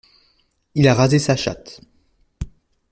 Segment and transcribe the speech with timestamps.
[0.73, 1.79] Il a rasé sa chatte.